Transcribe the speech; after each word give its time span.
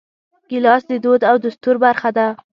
ګیلاس 0.49 0.83
د 0.87 0.93
دود 1.03 1.21
او 1.29 1.35
دستور 1.43 1.75
برخه 1.85 2.09
ده. 2.17 2.27